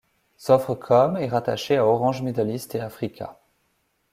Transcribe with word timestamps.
Sofrecom 0.35 1.15
est 1.17 1.27
rattachée 1.27 1.77
à 1.77 1.85
Orange 1.85 2.23
Middle 2.23 2.49
East 2.49 2.73
& 2.75 2.75
Africa. 2.75 3.39